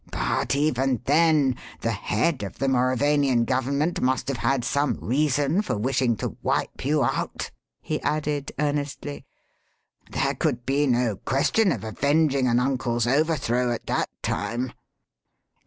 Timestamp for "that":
13.85-14.09